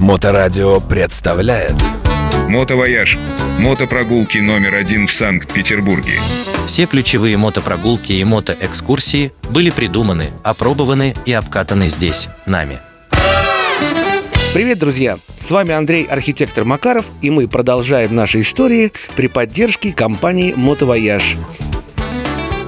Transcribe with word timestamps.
Моторадио 0.00 0.80
представляет 0.80 1.74
Мотовояж. 2.48 3.18
Мотопрогулки 3.58 4.38
номер 4.38 4.76
один 4.76 5.06
в 5.06 5.12
Санкт-Петербурге. 5.12 6.14
Все 6.66 6.86
ключевые 6.86 7.36
мотопрогулки 7.36 8.12
и 8.12 8.24
мотоэкскурсии 8.24 9.30
были 9.50 9.68
придуманы, 9.68 10.28
опробованы 10.42 11.14
и 11.26 11.34
обкатаны 11.34 11.88
здесь, 11.88 12.30
нами. 12.46 12.78
Привет, 14.54 14.78
друзья! 14.78 15.18
С 15.42 15.50
вами 15.50 15.74
Андрей, 15.74 16.04
архитектор 16.04 16.64
Макаров, 16.64 17.04
и 17.20 17.28
мы 17.28 17.46
продолжаем 17.46 18.14
наши 18.14 18.40
истории 18.40 18.92
при 19.16 19.26
поддержке 19.26 19.92
компании 19.92 20.54
«Мотовояж». 20.56 21.36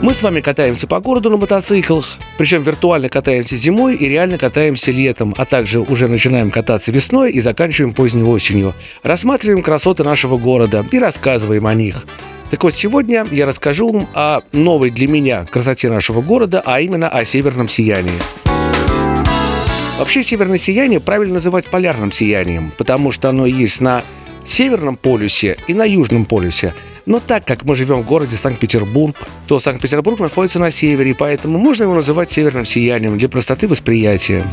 Мы 0.02 0.14
с 0.14 0.22
вами 0.22 0.40
катаемся 0.40 0.88
по 0.88 0.98
городу 0.98 1.30
на 1.30 1.36
мотоциклах, 1.36 2.18
причем 2.36 2.62
виртуально 2.62 3.08
катаемся 3.08 3.56
зимой 3.56 3.94
и 3.94 4.08
реально 4.08 4.36
катаемся 4.36 4.90
летом, 4.90 5.32
а 5.38 5.44
также 5.44 5.78
уже 5.78 6.08
начинаем 6.08 6.50
кататься 6.50 6.90
весной 6.90 7.30
и 7.30 7.40
заканчиваем 7.40 7.94
поздней 7.94 8.24
осенью. 8.24 8.74
Рассматриваем 9.04 9.62
красоты 9.62 10.02
нашего 10.02 10.38
города 10.38 10.84
и 10.90 10.98
рассказываем 10.98 11.68
о 11.68 11.74
них. 11.74 12.04
Так 12.50 12.64
вот, 12.64 12.74
сегодня 12.74 13.24
я 13.30 13.46
расскажу 13.46 13.92
вам 13.92 14.08
о 14.12 14.40
новой 14.50 14.90
для 14.90 15.06
меня 15.06 15.46
красоте 15.48 15.88
нашего 15.88 16.20
города, 16.20 16.64
а 16.66 16.80
именно 16.80 17.08
о 17.08 17.24
северном 17.24 17.68
сиянии. 17.68 18.10
Вообще 20.00 20.24
северное 20.24 20.58
сияние 20.58 20.98
правильно 20.98 21.34
называть 21.34 21.68
полярным 21.68 22.10
сиянием, 22.10 22.72
потому 22.76 23.12
что 23.12 23.28
оно 23.28 23.46
есть 23.46 23.80
на 23.80 24.02
северном 24.44 24.96
полюсе 24.96 25.58
и 25.68 25.74
на 25.74 25.84
южном 25.84 26.24
полюсе– 26.24 26.74
но 27.06 27.20
так 27.20 27.44
как 27.44 27.64
мы 27.64 27.76
живем 27.76 28.02
в 28.02 28.06
городе 28.06 28.36
Санкт-Петербург, 28.36 29.16
то 29.46 29.60
Санкт-Петербург 29.60 30.20
находится 30.20 30.58
на 30.58 30.70
севере, 30.70 31.14
поэтому 31.14 31.58
можно 31.58 31.84
его 31.84 31.94
называть 31.94 32.30
северным 32.30 32.66
сиянием 32.66 33.18
для 33.18 33.28
простоты 33.28 33.68
восприятия. 33.68 34.44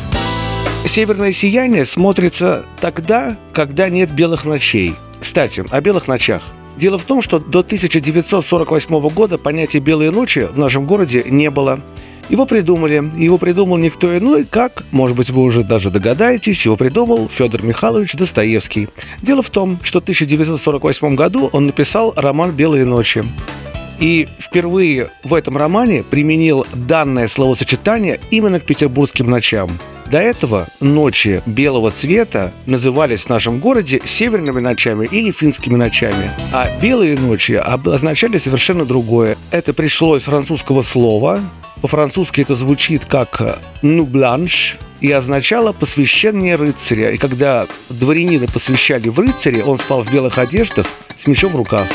Северное 0.86 1.32
сияние 1.32 1.84
смотрится 1.84 2.64
тогда, 2.80 3.36
когда 3.52 3.88
нет 3.88 4.10
белых 4.10 4.44
ночей. 4.44 4.94
Кстати, 5.20 5.64
о 5.70 5.80
белых 5.80 6.08
ночах. 6.08 6.42
Дело 6.76 6.98
в 6.98 7.04
том, 7.04 7.20
что 7.20 7.38
до 7.38 7.60
1948 7.60 9.08
года 9.10 9.36
понятия 9.36 9.80
«белые 9.80 10.10
ночи» 10.10 10.48
в 10.50 10.58
нашем 10.58 10.86
городе 10.86 11.22
не 11.26 11.50
было. 11.50 11.80
Его 12.30 12.46
придумали. 12.46 13.02
Его 13.20 13.38
придумал 13.38 13.76
никто 13.76 14.16
иной, 14.16 14.46
как, 14.48 14.84
может 14.92 15.16
быть, 15.16 15.30
вы 15.30 15.42
уже 15.42 15.64
даже 15.64 15.90
догадаетесь, 15.90 16.64
его 16.64 16.76
придумал 16.76 17.28
Федор 17.28 17.62
Михайлович 17.64 18.14
Достоевский. 18.14 18.88
Дело 19.20 19.42
в 19.42 19.50
том, 19.50 19.80
что 19.82 19.98
в 19.98 20.02
1948 20.02 21.16
году 21.16 21.50
он 21.52 21.66
написал 21.66 22.12
роман 22.16 22.52
«Белые 22.52 22.84
ночи». 22.84 23.24
И 24.00 24.26
впервые 24.38 25.10
в 25.22 25.34
этом 25.34 25.56
романе 25.56 26.02
применил 26.02 26.66
данное 26.74 27.28
словосочетание 27.28 28.18
именно 28.30 28.58
к 28.58 28.64
петербургским 28.64 29.30
ночам. 29.30 29.70
До 30.10 30.18
этого 30.18 30.66
ночи 30.80 31.40
белого 31.46 31.92
цвета 31.92 32.52
назывались 32.66 33.26
в 33.26 33.28
нашем 33.28 33.60
городе 33.60 34.00
северными 34.04 34.58
ночами 34.58 35.06
или 35.06 35.30
финскими 35.30 35.76
ночами. 35.76 36.30
А 36.52 36.68
белые 36.80 37.16
ночи 37.16 37.52
означали 37.52 38.38
совершенно 38.38 38.84
другое. 38.84 39.36
Это 39.52 39.72
пришло 39.72 40.16
из 40.16 40.24
французского 40.24 40.82
слова 40.82 41.40
по-французски 41.80 42.42
это 42.42 42.54
звучит 42.54 43.04
как 43.06 43.58
«ну 43.82 44.04
бланш», 44.04 44.78
и 45.00 45.10
означало 45.10 45.72
посвящение 45.72 46.56
рыцаря. 46.56 47.10
И 47.10 47.16
когда 47.16 47.66
дворянина 47.88 48.46
посвящали 48.46 49.08
в 49.08 49.18
рыцаре, 49.18 49.64
он 49.64 49.78
спал 49.78 50.04
в 50.04 50.12
белых 50.12 50.36
одеждах 50.36 50.86
с 51.18 51.26
мечом 51.26 51.52
в 51.52 51.56
руках. 51.56 51.86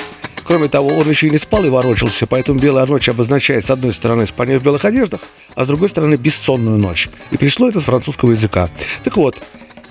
Кроме 0.46 0.68
того, 0.68 0.90
он 0.90 1.10
еще 1.10 1.28
и 1.28 1.32
не 1.32 1.40
спал 1.40 1.66
и 1.66 1.70
ворочался, 1.70 2.28
поэтому 2.28 2.60
белая 2.60 2.86
ночь 2.86 3.10
обозначает 3.10 3.66
с 3.66 3.72
одной 3.72 3.94
стороны 3.94 4.28
спание 4.28 4.60
в 4.60 4.64
белых 4.64 4.86
одеждах, 4.86 5.22
а 5.56 5.66
с 5.66 5.68
другой 5.68 5.90
стороны 5.90 6.16
бессонную 6.16 6.78
ночь. 6.78 7.10
И 7.32 7.38
пришло 7.38 7.68
это 7.68 7.80
с 7.80 7.84
французского 7.84 8.32
языка. 8.32 8.70
Так 9.04 9.18
вот, 9.18 9.42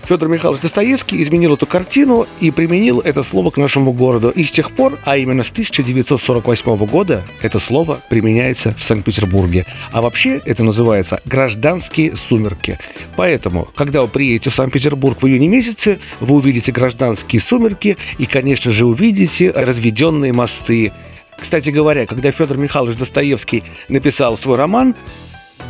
Федор 0.06 0.28
Михайлович 0.28 0.60
Достоевский 0.60 1.22
изменил 1.22 1.54
эту 1.54 1.66
картину 1.66 2.26
и 2.40 2.50
применил 2.50 3.00
это 3.00 3.22
слово 3.22 3.50
к 3.50 3.56
нашему 3.56 3.92
городу. 3.92 4.30
И 4.30 4.44
с 4.44 4.52
тех 4.52 4.70
пор, 4.70 4.98
а 5.04 5.16
именно 5.16 5.42
с 5.42 5.50
1948 5.50 6.76
года, 6.86 7.24
это 7.40 7.58
слово 7.58 8.00
применяется 8.10 8.74
в 8.76 8.84
Санкт-Петербурге. 8.84 9.64
А 9.92 10.02
вообще 10.02 10.42
это 10.44 10.62
называется 10.62 11.20
«гражданские 11.24 12.16
сумерки». 12.16 12.78
Поэтому, 13.16 13.66
когда 13.74 14.02
вы 14.02 14.08
приедете 14.08 14.50
в 14.50 14.54
Санкт-Петербург 14.54 15.22
в 15.22 15.26
июне 15.26 15.48
месяце, 15.48 15.98
вы 16.20 16.36
увидите 16.36 16.70
гражданские 16.70 17.40
сумерки 17.40 17.96
и, 18.18 18.26
конечно 18.26 18.70
же, 18.70 18.84
увидите 18.84 19.50
разведенные 19.52 20.32
мосты, 20.32 20.92
кстати 21.36 21.70
говоря, 21.70 22.06
когда 22.06 22.30
Федор 22.30 22.56
Михайлович 22.56 22.96
Достоевский 22.96 23.64
написал 23.88 24.36
свой 24.36 24.56
роман, 24.56 24.94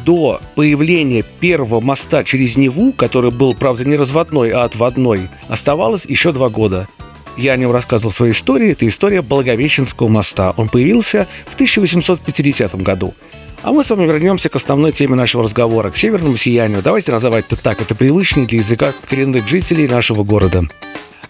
до 0.04 0.40
появления 0.54 1.24
первого 1.40 1.80
моста 1.80 2.24
через 2.24 2.56
Неву, 2.56 2.92
который 2.92 3.30
был, 3.30 3.54
правда, 3.54 3.84
не 3.84 3.96
разводной, 3.96 4.50
а 4.50 4.64
отводной, 4.64 5.28
оставалось 5.48 6.04
еще 6.04 6.32
два 6.32 6.48
года. 6.48 6.88
Я 7.36 7.52
о 7.52 7.56
нем 7.56 7.72
рассказывал 7.72 8.12
в 8.12 8.16
своей 8.16 8.32
истории. 8.32 8.70
Это 8.70 8.86
история 8.86 9.22
Благовещенского 9.22 10.08
моста. 10.08 10.54
Он 10.56 10.68
появился 10.68 11.26
в 11.46 11.54
1850 11.54 12.76
году. 12.76 13.14
А 13.62 13.72
мы 13.72 13.82
с 13.82 13.90
вами 13.90 14.04
вернемся 14.04 14.48
к 14.48 14.56
основной 14.56 14.92
теме 14.92 15.14
нашего 15.14 15.42
разговора, 15.42 15.90
к 15.90 15.96
северному 15.96 16.36
сиянию. 16.36 16.82
Давайте 16.82 17.12
называть 17.12 17.46
это 17.50 17.60
так. 17.60 17.80
Это 17.80 17.94
привычнее 17.94 18.46
для 18.46 18.58
языка 18.58 18.92
коренных 19.08 19.48
жителей 19.48 19.88
нашего 19.88 20.22
города. 20.22 20.62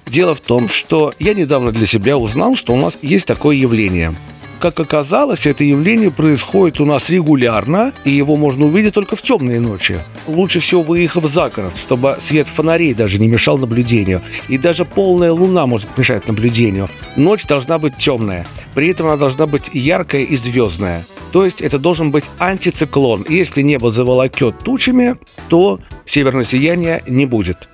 Дело 0.06 0.34
в 0.34 0.41
том, 0.41 0.69
что 0.69 1.14
я 1.19 1.32
недавно 1.32 1.72
для 1.72 1.86
себя 1.86 2.19
узнал, 2.19 2.56
что 2.56 2.75
у 2.75 2.76
нас 2.76 2.98
есть 3.00 3.26
такое 3.26 3.56
явление– 3.56 4.14
как 4.64 4.80
оказалось, 4.80 5.47
это 5.47 5.62
явление 5.62 6.10
происходит 6.10 6.80
у 6.80 6.86
нас 6.86 7.10
регулярно, 7.10 7.92
и 8.06 8.10
его 8.10 8.36
можно 8.36 8.64
увидеть 8.64 8.94
только 8.94 9.14
в 9.14 9.20
темные 9.20 9.60
ночи. 9.60 9.98
Лучше 10.26 10.60
всего 10.60 10.80
выехав 10.80 11.26
за 11.26 11.50
город, 11.50 11.75
чтобы 11.76 12.16
свет 12.19 12.48
фонарей 12.48 12.94
даже 12.94 13.19
не 13.19 13.28
мешал 13.28 13.58
наблюдению. 13.58 14.22
И 14.48 14.56
даже 14.56 14.86
полная 14.86 15.32
луна 15.32 15.66
может 15.66 15.98
мешать 15.98 16.26
наблюдению. 16.28 16.88
Ночь 17.14 17.44
должна 17.44 17.78
быть 17.78 17.98
темная. 17.98 18.47
При 18.75 18.88
этом 18.88 19.08
она 19.08 19.19
должна 19.19 19.47
быть 19.47 19.69
яркая 19.75 20.22
и 20.22 20.34
звездная. 20.34 21.04
То 21.31 21.44
есть 21.44 21.60
это 21.60 21.78
должен 21.78 22.10
быть 22.10 22.25
антициклон. 22.38 23.26
Если 23.28 23.60
небо 23.60 23.91
заволокет 23.91 24.60
тучами, 24.60 25.16
то 25.50 25.78
северного 26.06 26.46
сияния 26.46 27.02
не 27.06 27.26
будет. 27.26 27.69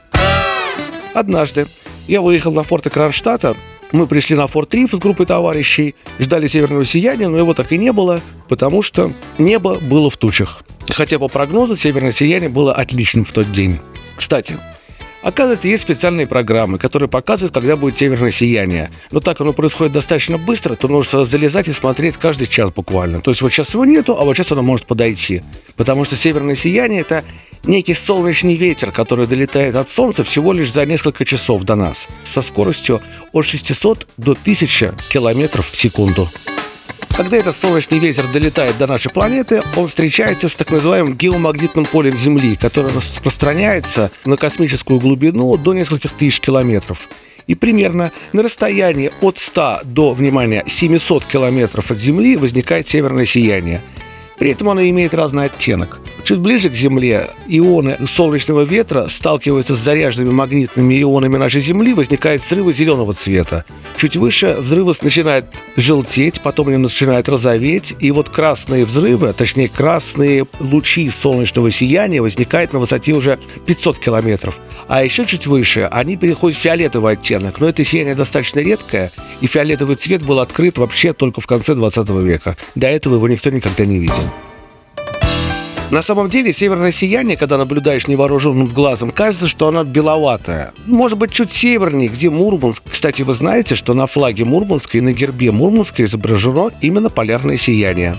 Однажды 1.15 1.69
я 2.09 2.21
выехал 2.21 2.51
на 2.51 2.65
форт 2.65 2.91
Кронштадта 2.91 3.55
мы 3.93 4.07
пришли 4.07 4.37
на 4.37 4.47
Форт 4.47 4.75
Риф 4.75 4.93
с 4.93 4.99
группой 4.99 5.27
товарищей, 5.27 5.95
ждали 6.19 6.47
северного 6.47 6.85
сияния, 6.85 7.29
но 7.29 7.39
его 7.39 7.55
так 7.55 7.73
и 7.73 7.79
не 7.79 7.93
было, 7.93 8.21
потому 8.49 8.83
что 8.83 9.13
небо 9.39 9.79
было 9.81 10.11
в 10.11 10.17
тучах. 10.17 10.63
Хотя 10.89 11.19
по 11.19 11.29
прогнозу 11.29 11.77
северное 11.77 12.13
сияние 12.13 12.49
было 12.49 12.73
отличным 12.73 13.25
в 13.25 13.33
тот 13.33 13.51
день. 13.53 13.79
Кстати, 14.17 14.59
Оказывается, 15.23 15.69
есть 15.69 15.83
специальные 15.83 16.27
программы, 16.27 16.79
которые 16.79 17.09
показывают, 17.09 17.53
когда 17.53 17.77
будет 17.77 17.97
северное 17.97 18.31
сияние. 18.31 18.91
Но 19.11 19.21
так 19.21 19.41
оно 19.41 19.53
происходит 19.53 19.93
достаточно 19.93 20.39
быстро, 20.39 20.75
то 20.75 20.89
нужно 20.89 21.25
залезать 21.25 21.69
и 21.69 21.73
смотреть 21.73 22.17
каждый 22.17 22.47
час 22.47 22.71
буквально. 22.71 23.21
То 23.21 23.31
есть 23.31 23.43
вот 23.43 23.53
сейчас 23.53 23.75
его 23.75 23.85
нету, 23.85 24.17
а 24.19 24.25
вот 24.25 24.37
сейчас 24.37 24.53
оно 24.53 24.63
может 24.63 24.87
подойти. 24.87 25.43
Потому 25.77 26.05
что 26.05 26.17
северное 26.17 26.55
сияние– 26.55 27.01
это 27.03 27.25
некий 27.65 27.95
солнечный 27.95 28.55
ветер, 28.55 28.93
который 28.93 29.27
долетает 29.27 29.77
от 29.77 29.91
Солнца 29.91 30.25
всего 30.25 30.53
лишь 30.53 30.73
за 30.73 30.87
несколько 30.87 31.25
часов 31.25 31.63
до 31.65 31.75
нас 31.75 32.09
со 32.25 32.41
скоростью 32.41 33.03
от 33.33 33.45
600 33.45 34.07
до 34.17 34.33
1000 34.33 34.95
километров 35.11 35.71
в 35.71 35.77
секунду. 35.77 36.31
Когда 37.17 37.37
этот 37.37 37.57
солнечный 37.57 37.99
ветер 37.99 38.27
долетает 38.29 38.79
до 38.79 38.87
нашей 38.87 39.11
планеты, 39.11 39.63
он 39.77 39.89
встречается 39.89 40.49
с 40.49 40.55
так 40.55 40.71
называемым 40.71 41.15
геомагнитным 41.15 41.85
полем 41.85 42.17
Земли, 42.17 42.57
которое 42.57 42.95
распространяется 42.95 44.11
на 44.25 44.37
космическую 44.37 45.01
глубину 45.01 45.57
до 45.57 45.75
нескольких 45.75 46.13
тысяч 46.13 46.41
километров. 46.41 47.09
И 47.47 47.55
примерно 47.55 48.13
на 48.33 48.43
расстоянии 48.43 49.13
от 49.21 49.39
100 49.39 49.81
до, 49.85 50.13
внимания, 50.15 50.65
700 50.67 51.25
километров 51.27 51.91
от 51.91 51.99
Земли 51.99 52.37
возникает 52.37 52.89
северное 52.89 53.27
сияние. 53.27 53.83
При 54.41 54.51
этом 54.51 54.69
оно 54.71 54.83
имеет 54.83 55.15
разный 55.15 55.45
оттенок– 55.45 56.01
Чуть 56.31 56.39
ближе 56.39 56.71
к 56.71 56.75
Земле 56.75 57.29
ионы 57.49 57.97
солнечного 58.07 58.63
ветра 58.63 59.09
сталкиваются 59.09 59.75
с 59.75 59.81
заряженными 59.81 60.31
магнитными 60.31 61.03
ионами 61.03 61.37
нашей 61.37 61.61
Земли, 61.61 61.93
возникают 61.93 62.43
взрывы 62.43 62.73
зеленого 62.73 63.15
цвета. 63.15 63.65
Чуть 63.97 64.15
выше 64.15 64.57
взрывы 64.59 64.95
начинают 65.03 65.47
желтеть, 65.77 66.41
потом 66.41 66.69
они 66.69 66.77
начинают 66.77 67.29
розоветь, 67.29 67.95
и 67.99 68.13
вот 68.13 68.29
красные 68.29 68.85
взрывы, 68.85 69.33
точнее 69.33 69.69
красные 69.69 70.47
лучи 70.61 71.11
солнечного 71.11 71.73
сияния 71.73 72.23
возникают 72.23 72.73
на 72.73 72.79
высоте 72.79 73.13
уже 73.13 73.41
500 73.67 73.99
километров. 73.99 74.61
А 74.87 75.03
еще 75.03 75.27
чуть 75.27 75.49
выше 75.49 75.89
они 75.91 76.17
переходят 76.17 76.57
в 76.57 76.63
фиолетовый 76.63 77.15
оттенок, 77.15 77.61
но 77.61 77.69
это 77.69 77.85
сияние 77.85 78.15
достаточно 78.15 78.61
редкое, 78.61 79.11
и 79.41 79.49
фиолетовый 79.49 79.97
цвет 79.97 80.23
был 80.23 80.39
открыт 80.39 80.79
вообще 80.79 81.13
только 81.13 81.41
в 81.41 81.49
конце 81.49 81.75
20 81.75 82.09
века. 82.11 82.57
До 82.77 82.87
этого 82.87 83.17
его 83.17 83.29
никто 83.29 83.51
никогда 83.51 83.85
не 83.85 83.99
видел. 83.99 84.30
На 85.91 86.03
самом 86.03 86.29
деле, 86.31 86.53
северное 86.53 86.93
сияние, 86.93 87.37
когда 87.37 87.59
наблюдаешь 87.59 88.07
невооруженным 88.07 88.67
глазом, 88.67 89.11
кажется, 89.11 89.49
что 89.49 89.67
оно 89.67 89.83
беловатое. 89.83 90.73
Может 90.87 91.19
быть, 91.19 91.33
чуть 91.33 91.51
севернее, 91.51 92.09
где 92.09 92.31
Мурманск. 92.31 92.85
Кстати, 92.89 93.23
вы 93.23 93.35
знаете, 93.35 93.75
что 93.75 93.93
на 93.93 94.07
флаге 94.07 94.45
Мурманска 94.45 94.99
и 94.99 95.01
на 95.01 95.13
гербе 95.13 95.51
Мурманска 95.51 96.05
изображено 96.05 96.71
именно 96.81 97.11
полярное 97.11 97.57
сияние. 97.57 98.15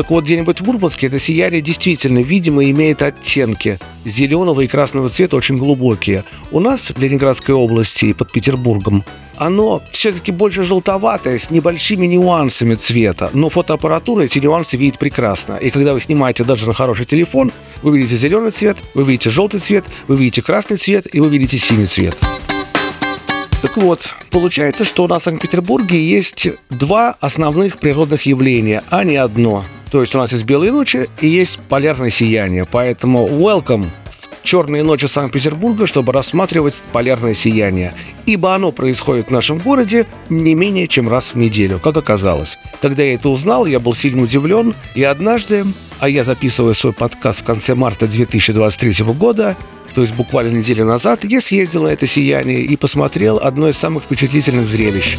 Так 0.00 0.08
вот, 0.08 0.24
где-нибудь 0.24 0.62
в 0.62 0.64
Мурманске 0.64 1.08
это 1.08 1.18
сияние 1.18 1.60
действительно, 1.60 2.20
видимо, 2.20 2.64
имеет 2.70 3.02
оттенки 3.02 3.78
зеленого 4.06 4.62
и 4.62 4.66
красного 4.66 5.10
цвета 5.10 5.36
очень 5.36 5.58
глубокие. 5.58 6.24
У 6.50 6.58
нас 6.58 6.90
в 6.90 6.98
Ленинградской 6.98 7.54
области 7.54 8.06
и 8.06 8.14
под 8.14 8.32
Петербургом 8.32 9.04
оно 9.36 9.82
все-таки 9.90 10.32
больше 10.32 10.64
желтоватое, 10.64 11.38
с 11.38 11.50
небольшими 11.50 12.06
нюансами 12.06 12.76
цвета. 12.76 13.28
Но 13.34 13.50
фотоаппаратура 13.50 14.22
эти 14.22 14.38
нюансы 14.38 14.78
видит 14.78 14.98
прекрасно. 14.98 15.58
И 15.58 15.68
когда 15.68 15.92
вы 15.92 16.00
снимаете 16.00 16.44
даже 16.44 16.66
на 16.66 16.72
хороший 16.72 17.04
телефон, 17.04 17.52
вы 17.82 17.98
видите 17.98 18.16
зеленый 18.16 18.52
цвет, 18.52 18.78
вы 18.94 19.02
видите 19.04 19.28
желтый 19.28 19.60
цвет, 19.60 19.84
вы 20.08 20.16
видите 20.16 20.40
красный 20.40 20.78
цвет 20.78 21.14
и 21.14 21.20
вы 21.20 21.28
видите 21.28 21.58
синий 21.58 21.84
цвет. 21.84 22.16
Так 23.60 23.76
вот, 23.76 24.08
получается, 24.30 24.84
что 24.84 25.04
у 25.04 25.08
нас 25.08 25.20
в 25.20 25.24
Санкт-Петербурге 25.24 26.02
есть 26.02 26.48
два 26.70 27.18
основных 27.20 27.76
природных 27.76 28.22
явления, 28.22 28.82
а 28.88 29.04
не 29.04 29.16
одно. 29.16 29.66
То 29.90 30.00
есть 30.00 30.14
у 30.14 30.18
нас 30.18 30.32
есть 30.32 30.44
белые 30.44 30.72
ночи 30.72 31.08
и 31.20 31.28
есть 31.28 31.58
полярное 31.68 32.10
сияние. 32.10 32.64
Поэтому 32.64 33.26
welcome 33.28 33.86
в 34.40 34.42
черные 34.42 34.82
ночи 34.82 35.06
Санкт-Петербурга, 35.06 35.86
чтобы 35.86 36.12
рассматривать 36.12 36.82
полярное 36.92 37.34
сияние. 37.34 37.92
Ибо 38.26 38.54
оно 38.54 38.72
происходит 38.72 39.28
в 39.28 39.30
нашем 39.30 39.58
городе 39.58 40.06
не 40.28 40.54
менее 40.54 40.88
чем 40.88 41.08
раз 41.08 41.34
в 41.34 41.36
неделю, 41.36 41.78
как 41.78 41.96
оказалось. 41.96 42.58
Когда 42.80 43.02
я 43.02 43.14
это 43.14 43.28
узнал, 43.28 43.66
я 43.66 43.80
был 43.80 43.94
сильно 43.94 44.22
удивлен. 44.22 44.74
И 44.94 45.02
однажды, 45.02 45.64
а 45.98 46.08
я 46.08 46.24
записываю 46.24 46.74
свой 46.74 46.92
подкаст 46.92 47.40
в 47.40 47.44
конце 47.44 47.74
марта 47.74 48.06
2023 48.06 49.04
года, 49.06 49.56
то 49.94 50.02
есть 50.02 50.14
буквально 50.14 50.56
неделю 50.58 50.86
назад, 50.86 51.24
я 51.24 51.40
съездил 51.40 51.82
на 51.82 51.88
это 51.88 52.06
сияние 52.06 52.62
и 52.62 52.76
посмотрел 52.76 53.38
одно 53.42 53.68
из 53.68 53.76
самых 53.76 54.04
впечатлительных 54.04 54.66
зрелищ. 54.68 55.18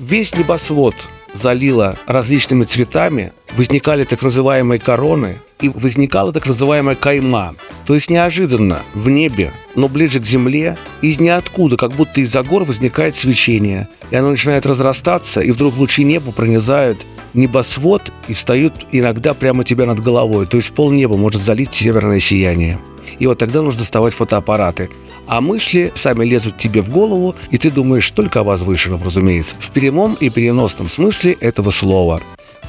Весь 0.00 0.34
небосвод 0.34 0.94
залило 1.38 1.96
различными 2.06 2.64
цветами, 2.64 3.32
возникали 3.56 4.04
так 4.04 4.22
называемые 4.22 4.80
короны, 4.80 5.38
и 5.60 5.68
возникала 5.68 6.32
так 6.32 6.46
называемая 6.46 6.96
кайма. 6.96 7.54
То 7.86 7.94
есть 7.94 8.10
неожиданно 8.10 8.80
в 8.94 9.08
небе, 9.08 9.52
но 9.74 9.88
ближе 9.88 10.20
к 10.20 10.26
земле, 10.26 10.76
из 11.02 11.18
ниоткуда, 11.18 11.76
как 11.76 11.92
будто 11.92 12.20
из-за 12.20 12.42
гор 12.42 12.64
возникает 12.64 13.16
свечение. 13.16 13.88
И 14.10 14.16
оно 14.16 14.30
начинает 14.30 14.66
разрастаться, 14.66 15.40
и 15.40 15.50
вдруг 15.50 15.76
лучи 15.76 16.04
неба 16.04 16.32
пронизают 16.32 17.06
небосвод 17.34 18.12
и 18.28 18.34
встают 18.34 18.74
иногда 18.92 19.34
прямо 19.34 19.64
тебя 19.64 19.86
над 19.86 20.02
головой. 20.02 20.46
То 20.46 20.56
есть 20.56 20.72
пол 20.72 20.90
неба 20.90 21.16
может 21.16 21.40
залить 21.40 21.74
северное 21.74 22.20
сияние 22.20 22.78
и 23.18 23.26
вот 23.26 23.38
тогда 23.38 23.62
нужно 23.62 23.80
доставать 23.80 24.14
фотоаппараты. 24.14 24.90
А 25.26 25.40
мысли 25.40 25.92
сами 25.94 26.24
лезут 26.24 26.58
тебе 26.58 26.82
в 26.82 26.88
голову, 26.88 27.34
и 27.50 27.58
ты 27.58 27.70
думаешь 27.70 28.10
только 28.10 28.40
о 28.40 28.44
возвышенном, 28.44 29.02
разумеется, 29.02 29.54
в 29.58 29.70
прямом 29.70 30.14
и 30.20 30.30
переносном 30.30 30.88
смысле 30.88 31.32
этого 31.40 31.70
слова. 31.70 32.20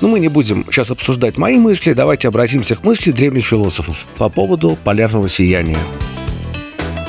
Но 0.02 0.08
мы 0.08 0.20
не 0.20 0.28
будем 0.28 0.66
сейчас 0.70 0.92
обсуждать 0.92 1.38
мои 1.38 1.58
мысли, 1.58 1.94
давайте 1.94 2.28
обратимся 2.28 2.76
к 2.76 2.84
мысли 2.84 3.12
древних 3.12 3.46
философов 3.46 4.06
по 4.18 4.30
поводу 4.30 4.78
полярного 4.84 5.30
сияния. 5.30 5.78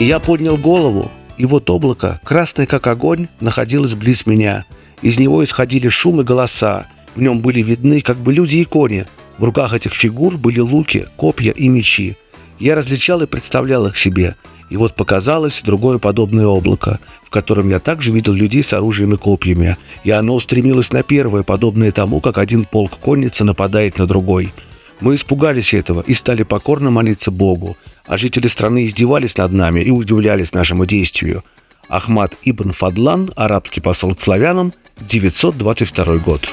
Я 0.01 0.21
поднял 0.21 0.57
голову, 0.57 1.11
и 1.39 1.47
вот 1.47 1.69
облако, 1.71 2.21
красное 2.25 2.67
как 2.67 2.87
огонь, 2.87 3.29
находилось 3.41 3.95
близ 3.95 4.27
меня. 4.27 4.65
Из 5.03 5.19
него 5.19 5.43
исходили 5.45 5.89
шум 5.89 6.21
и 6.21 6.25
голоса. 6.25 6.87
В 7.15 7.21
нем 7.21 7.41
были 7.41 7.63
видны 7.63 8.01
как 8.01 8.17
бы 8.17 8.33
люди 8.33 8.57
и 8.57 8.65
кони. 8.65 9.07
В 9.39 9.45
руках 9.45 9.73
этих 9.73 9.95
фигур 9.95 10.37
были 10.37 10.61
луки, 10.61 11.07
копья 11.17 11.53
и 11.53 11.69
мечи. 11.69 12.17
Я 12.59 12.75
различал 12.75 13.23
и 13.23 13.27
представлял 13.27 13.87
их 13.87 13.97
себе. 13.99 14.37
И 14.71 14.77
вот 14.77 14.95
показалось 14.95 15.63
другое 15.63 15.99
подобное 15.99 16.47
облако, 16.47 16.99
в 17.25 17.31
котором 17.31 17.71
я 17.71 17.79
также 17.79 18.11
видел 18.11 18.35
людей 18.35 18.63
с 18.63 18.73
оружием 18.73 19.15
и 19.15 19.17
копьями. 19.17 19.77
И 20.05 20.11
оно 20.11 20.35
устремилось 20.35 20.93
на 20.93 21.03
первое, 21.03 21.43
подобное 21.43 21.93
тому, 21.93 22.21
как 22.21 22.39
один 22.39 22.65
полк 22.65 22.99
конницы 22.99 23.45
нападает 23.45 23.99
на 23.99 24.07
другой. 24.07 24.53
Мы 25.01 25.15
испугались 25.15 25.75
этого 25.75 26.03
и 26.07 26.15
стали 26.15 26.43
покорно 26.43 26.91
молиться 26.91 27.31
Богу, 27.31 27.77
а 28.05 28.17
жители 28.17 28.49
страны 28.49 28.87
издевались 28.87 29.37
над 29.37 29.53
нами 29.53 29.81
и 29.81 29.91
удивлялись 29.91 30.53
нашему 30.53 30.87
действию. 30.87 31.45
Ахмад 31.89 32.35
Ибн 32.43 32.73
Фадлан, 32.73 33.33
арабский 33.37 33.81
посол 33.81 34.15
к 34.15 34.21
славянам, 34.21 34.75
922 35.01 36.17
год. 36.19 36.49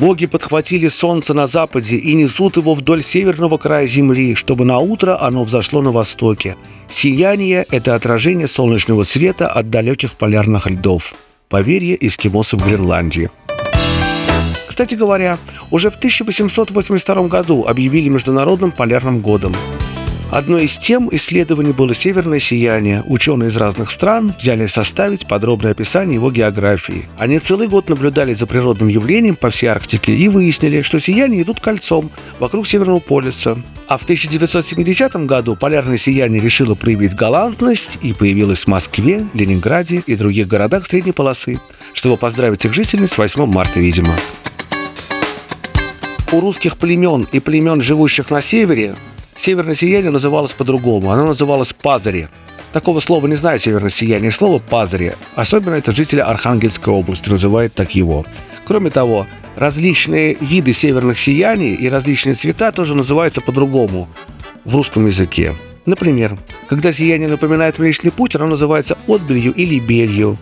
Боги 0.00 0.26
подхватили 0.26 0.88
солнце 0.88 1.34
на 1.34 1.46
западе 1.46 1.96
и 1.96 2.14
несут 2.14 2.56
его 2.56 2.74
вдоль 2.74 3.04
северного 3.04 3.58
края 3.58 3.86
земли, 3.86 4.34
чтобы 4.34 4.64
на 4.64 4.78
утро 4.78 5.20
оно 5.20 5.44
взошло 5.44 5.82
на 5.82 5.92
востоке. 5.92 6.56
Сияние– 6.88 7.64
это 7.70 7.94
отражение 7.94 8.48
солнечного 8.48 9.04
света 9.04 9.48
от 9.48 9.70
далеких 9.70 10.14
полярных 10.14 10.68
льдов. 10.68 11.14
Поверье 11.48 11.96
эскимосов 12.06 12.66
Гренландии. 12.66 13.30
Кстати 14.66 14.96
говоря, 14.96 15.38
уже 15.70 15.90
в 15.90 15.96
1882 15.96 17.28
году 17.28 17.64
объявили 17.64 18.08
Международным 18.08 18.72
полярным 18.72 19.20
годом. 19.20 19.54
Одной 20.34 20.64
из 20.64 20.78
тем 20.78 21.08
исследований 21.12 21.72
было 21.72 21.94
северное 21.94 22.40
сияние. 22.40 23.04
Ученые 23.06 23.50
из 23.50 23.56
разных 23.56 23.92
стран 23.92 24.34
взяли 24.36 24.66
составить 24.66 25.28
подробное 25.28 25.70
описание 25.70 26.16
его 26.16 26.32
географии. 26.32 27.06
Они 27.18 27.38
целый 27.38 27.68
год 27.68 27.88
наблюдали 27.88 28.34
за 28.34 28.48
природным 28.48 28.88
явлением 28.88 29.36
по 29.36 29.50
всей 29.50 29.68
Арктике 29.68 30.12
и 30.12 30.26
выяснили, 30.26 30.82
что 30.82 30.98
сияния 30.98 31.40
идут 31.40 31.60
кольцом 31.60 32.10
вокруг 32.40 32.66
Северного 32.66 32.98
полюса. 32.98 33.56
А 33.86 33.96
в 33.96 34.02
1970 34.02 35.14
году 35.24 35.54
полярное 35.54 35.98
сияние 35.98 36.42
решило 36.42 36.74
проявить 36.74 37.14
галантность 37.14 38.00
и 38.02 38.12
появилось 38.12 38.64
в 38.64 38.66
Москве, 38.66 39.28
Ленинграде 39.34 40.02
и 40.04 40.16
других 40.16 40.48
городах 40.48 40.88
средней 40.88 41.12
полосы, 41.12 41.60
чтобы 41.92 42.16
поздравить 42.16 42.64
их 42.64 42.74
жительниц 42.74 43.12
с 43.12 43.18
8 43.18 43.46
марта, 43.46 43.78
видимо. 43.78 44.16
У 46.32 46.40
русских 46.40 46.76
племен 46.76 47.28
и 47.30 47.38
племен, 47.38 47.80
живущих 47.80 48.30
на 48.30 48.42
севере, 48.42 48.96
Северное 49.36 49.74
сияние 49.74 50.10
называлось 50.10 50.52
по-другому. 50.52 51.10
Оно 51.10 51.26
называлось 51.26 51.72
пазари. 51.72 52.28
Такого 52.72 53.00
слова 53.00 53.26
не 53.26 53.36
знаю 53.36 53.58
северное 53.58 53.90
сияние, 53.90 54.30
слово 54.30 54.58
пазари. 54.58 55.14
Особенно 55.34 55.74
это 55.74 55.92
жители 55.92 56.20
Архангельской 56.20 56.92
области 56.92 57.28
называют 57.28 57.74
так 57.74 57.94
его. 57.94 58.24
Кроме 58.66 58.90
того, 58.90 59.26
различные 59.56 60.36
виды 60.40 60.72
северных 60.72 61.18
сияний 61.18 61.74
и 61.74 61.88
различные 61.88 62.34
цвета 62.34 62.72
тоже 62.72 62.94
называются 62.94 63.40
по-другому 63.40 64.08
в 64.64 64.74
русском 64.74 65.06
языке. 65.06 65.52
Например, 65.86 66.36
когда 66.68 66.92
сияние 66.92 67.28
напоминает 67.28 67.78
Млечный 67.78 68.10
Путь, 68.10 68.34
оно 68.34 68.46
называется 68.46 68.96
отбелью 69.06 69.52
или 69.52 69.78
белью. 69.78 70.38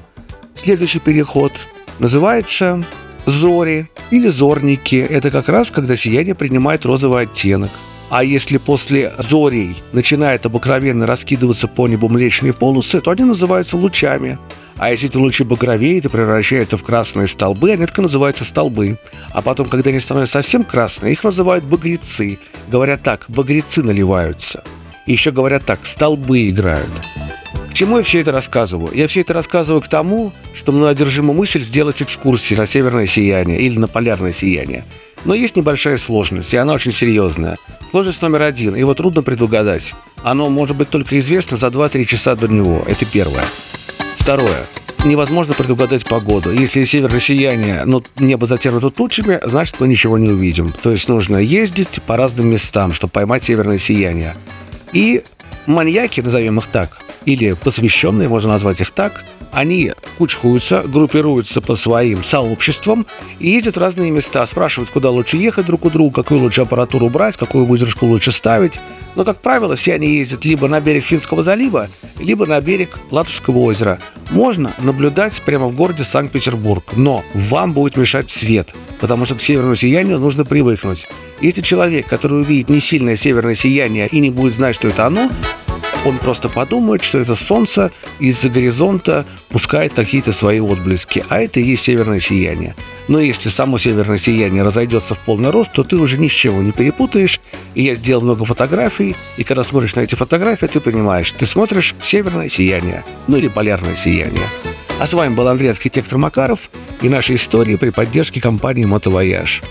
Следующий 0.57 1.01
переход 1.01 1.53
называется 1.99 2.85
зори 3.27 3.89
или 4.11 4.29
зорники. 4.29 4.97
Это 4.97 5.31
как 5.31 5.49
раз 5.49 5.71
когда 5.71 5.97
сияние 5.97 6.35
принимает 6.35 6.85
розовый 6.85 7.25
оттенок. 7.25 7.71
А 8.13 8.25
если 8.25 8.59
после 8.59 9.11
зорей 9.17 9.75
начинает 9.93 10.45
обыкновенно 10.45 11.07
раскидываться 11.07 11.67
по 11.67 11.89
небу 11.89 12.11
млечные 12.11 12.53
полосы, 12.53 13.01
то 13.01 13.11
они 13.11 13.25
называются 13.25 13.79
лучами. 13.79 14.39
А 14.77 14.91
если 14.91 15.09
эти 15.09 15.17
лучи 15.17 15.45
багровеют 15.45 16.05
и 16.05 16.09
превращаются 16.11 16.77
в 16.77 16.83
красные 16.83 17.27
столбы, 17.27 17.71
они 17.71 17.87
так 17.87 17.97
называются 17.97 18.45
столбы. 18.45 18.99
А 19.31 19.41
потом, 19.41 19.67
когда 19.67 19.89
они 19.89 19.99
становятся 19.99 20.43
совсем 20.43 20.63
красные, 20.63 21.15
их 21.15 21.25
называют 21.25 21.65
багрецы. 21.65 22.39
Говорят 22.69 23.03
так, 23.03 23.25
багрецы 23.29 23.83
наливаются. 23.83 24.63
И 25.07 25.13
еще 25.13 25.31
говорят 25.31 25.65
так, 25.65 25.87
столбы 25.87 26.51
играют. 26.51 26.91
К 27.73 27.75
чему 27.75 27.97
я 27.97 28.05
все 28.05 28.21
это 28.21 28.33
рассказываю? 28.33 28.93
Я 28.93 29.09
все 29.09 29.23
это 29.23 29.33
рассказываю 29.33 29.81
к 29.81 29.89
тому, 29.89 30.35
что 30.53 30.73
мной 30.73 30.91
одержима 30.91 31.33
мысль 31.33 31.61
сделать 31.61 32.03
экскурсии 32.03 32.55
на 32.55 32.67
северное 32.67 33.07
сияние 33.07 33.59
или 33.63 33.79
на 33.79 33.89
полярное 33.89 34.33
сияние. 34.33 34.85
Но 35.25 35.33
есть 35.35 35.57
небольшая 35.57 35.97
сложность, 35.97 36.53
и 36.53 36.59
она 36.59 36.75
очень 36.75 36.93
серьезная. 36.93 37.57
Сложность 37.91 38.21
номер 38.21 38.43
один. 38.43 38.75
Его 38.75 38.93
трудно 38.93 39.23
предугадать. 39.23 39.95
Оно 40.23 40.51
может 40.51 40.77
быть 40.77 40.91
только 40.91 41.19
известно 41.19 41.57
за 41.57 41.69
2-3 41.69 42.05
часа 42.05 42.35
до 42.37 42.47
него. 42.47 42.85
Это 42.87 43.07
первое. 43.07 43.45
Второе. 44.19 44.67
Невозможно 45.07 45.55
предугадать 45.55 46.05
погоду. 46.07 46.53
Если 46.53 46.85
северное 46.85 47.21
сияние, 47.21 47.87
но 47.87 48.03
небо 48.19 48.47
затянуто 48.47 48.91
тучами, 48.91 49.41
значит 49.45 49.77
мы 49.81 49.89
ничего 49.89 50.19
не 50.19 50.29
увидим. 50.29 50.75
То 50.83 50.91
есть 50.91 51.09
нужно 51.09 51.39
ездить 51.39 52.03
по 52.07 52.19
разным 52.19 52.49
местам, 52.49 52.93
чтобы 52.93 53.13
поймать 53.13 53.45
северное 53.45 53.79
сияние. 53.79 54.37
И 54.93 55.23
маньяки, 55.67 56.21
назовем 56.21 56.59
их 56.59 56.67
так, 56.67 56.99
или 57.25 57.53
посвященные, 57.53 58.29
можно 58.29 58.51
назвать 58.51 58.81
их 58.81 58.91
так, 58.91 59.25
они 59.53 59.93
кучкуются, 60.19 60.83
группируются 60.87 61.61
по 61.61 61.77
своим 61.77 62.25
сообществам 62.25 63.07
и 63.39 63.51
ездят 63.51 63.77
в 63.77 63.81
разные 63.81 64.11
места, 64.11 64.45
спрашивают, 64.47 64.91
куда 64.91 65.11
лучше 65.11 65.37
ехать 65.37 65.67
друг 65.67 65.85
у 65.85 65.91
друга, 65.91 66.23
какую 66.23 66.41
лучше 66.41 66.63
аппаратуру 66.63 67.11
брать, 67.11 67.37
какую 67.37 67.67
выдержку 67.67 68.07
лучше 68.07 68.33
ставить. 68.33 68.81
Но, 69.15 69.25
как 69.25 69.41
правило, 69.41 69.77
все 69.77 69.95
они 69.95 70.17
ездят 70.17 70.45
либо 70.47 70.69
на 70.69 70.81
берег 70.81 71.05
Финского 71.05 71.43
залива, 71.43 71.89
либо 72.19 72.47
на 72.47 72.59
берег 72.63 72.99
Латушского 73.11 73.59
озера. 73.59 73.99
Можно 74.31 74.73
наблюдать 74.79 75.35
прямо 75.43 75.69
в 75.69 75.77
городе 75.77 76.03
Санкт-Петербург, 76.03 76.85
но 76.97 77.23
вам 77.35 77.73
будет 77.73 77.99
мешать 77.99 78.31
свет, 78.31 78.75
потому 79.01 79.27
что 79.27 79.35
к 79.35 79.43
северному 79.43 79.77
сиянию 79.77 80.19
нужно 80.19 80.47
привыкнуть. 80.47 81.07
Если 81.43 81.61
человек, 81.61 82.07
который 82.07 82.41
увидит 82.41 82.71
не 82.71 82.81
сильное 82.81 83.17
северное 83.17 83.55
сияние 83.55 84.07
и 84.07 84.21
не 84.21 84.31
будет 84.31 84.55
знать, 84.55 84.77
что 84.77 84.89
это 84.89 85.07
оно, 85.07 85.29
Он 86.05 86.19
просто 86.19 86.49
подумает, 86.49 87.05
что 87.05 87.19
это 87.19 87.37
солнце 87.37 87.93
из-за 88.19 88.51
горизонта 88.51 89.25
пускает 89.51 89.95
какие-то 89.95 90.33
свои 90.33 90.59
отблески, 90.59 91.25
а 91.29 91.41
это 91.41 91.61
и 91.61 91.63
есть 91.63 91.85
северное 91.85 92.19
сияние. 92.19 92.75
Но 93.07 93.21
если 93.21 93.51
само 93.51 93.79
северное 93.79 94.19
сияние 94.19 94.65
разойдется 94.65 95.15
в 95.15 95.19
полный 95.21 95.51
рост, 95.51 95.73
то 95.73 95.85
ты 95.85 95.97
уже 95.97 96.19
ничего 96.19 96.61
не 96.61 96.73
перепутаешь. 96.73 97.41
И 97.75 97.85
я 97.85 97.95
сделал 97.95 98.23
много 98.23 98.45
фотографий, 98.45 99.15
и 99.37 99.45
когда 99.45 99.63
смотришь 99.63 99.95
на 99.95 100.01
эти 100.01 100.17
фотографии, 100.17 100.67
ты 100.67 100.81
понимаешь, 100.81 101.31
ты 101.33 101.47
смотришь 101.47 101.95
северное 102.03 102.49
сияние, 102.49 103.05
ну 103.29 103.37
или 103.37 103.47
полярное 103.47 103.95
сияние. 103.95 104.47
А 104.99 105.07
с 105.07 105.13
вами 105.13 105.35
был 105.35 105.47
Андрей 105.47 105.71
Архитектор 105.71 106.19
Макаров 106.19 106.71
и 107.01 107.09
наши 107.09 107.37
истории 107.37 107.77
при 107.77 107.91
поддержке 107.91 108.41
компании 108.41 108.85
«Мотовояж». 108.85 109.63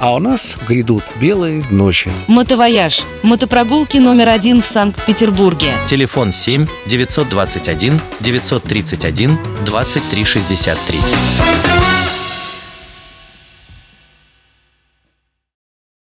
А 0.00 0.14
у 0.14 0.18
нас 0.18 0.56
грядут 0.66 1.04
белые 1.20 1.62
ночи. 1.70 2.10
Мотовояж. 2.26 3.02
Мотопрогулки 3.22 3.98
номер 3.98 4.30
один 4.30 4.62
в 4.62 4.64
Санкт-Петербурге. 4.64 5.74
Телефон 5.86 6.32
7 6.32 6.66
921 6.86 8.00
931 8.20 9.38
2363. 9.66 12.09